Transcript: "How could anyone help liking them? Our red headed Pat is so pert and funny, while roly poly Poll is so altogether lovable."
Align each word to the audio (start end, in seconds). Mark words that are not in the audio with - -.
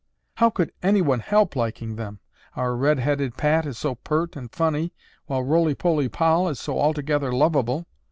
"How 0.37 0.49
could 0.49 0.71
anyone 0.81 1.19
help 1.19 1.55
liking 1.55 1.95
them? 1.95 2.21
Our 2.55 2.75
red 2.75 2.97
headed 2.97 3.37
Pat 3.37 3.67
is 3.67 3.77
so 3.77 3.93
pert 3.93 4.35
and 4.35 4.51
funny, 4.51 4.95
while 5.27 5.43
roly 5.43 5.75
poly 5.75 6.09
Poll 6.09 6.49
is 6.49 6.59
so 6.59 6.79
altogether 6.79 7.31
lovable." 7.31 7.85